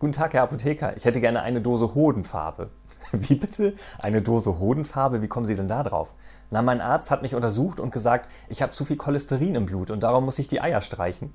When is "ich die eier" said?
10.40-10.80